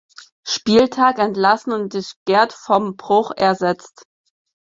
Spieltag 0.43 1.19
entlassen 1.19 1.73
und 1.73 1.93
durch 1.93 2.13
Gerd 2.25 2.53
vom 2.53 2.95
Bruch 2.97 3.29
ersetzt. 3.37 4.07